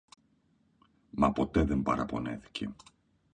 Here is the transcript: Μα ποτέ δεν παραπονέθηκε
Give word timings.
Μα 1.09 1.31
ποτέ 1.31 1.63
δεν 1.63 1.83
παραπονέθηκε 1.83 2.73